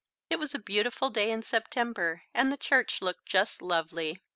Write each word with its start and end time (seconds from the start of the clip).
It 0.31 0.39
was 0.39 0.55
a 0.55 0.57
beautiful 0.57 1.11
day 1.11 1.29
in 1.29 1.43
September, 1.43 2.23
and 2.33 2.51
the 2.51 2.57
church 2.57 3.03
looked 3.03 3.27
just 3.27 3.61
lovely. 3.61 4.19